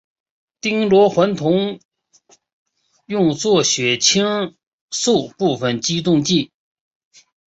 [0.61, 1.79] 丁螺环酮
[3.05, 4.55] 用作血清
[4.89, 6.51] 素部分激动剂。